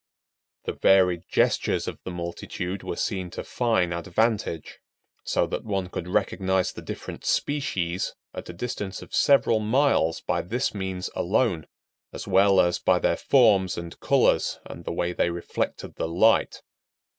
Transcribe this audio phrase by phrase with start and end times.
[0.63, 4.79] The varied gestures of the multitude were seen to fine advantage,
[5.23, 10.41] so that one could recognize the different species at a distance of several miles by
[10.41, 11.67] this means alone,
[12.11, 16.63] as well as by their forms and colors, and the way they reflected the light.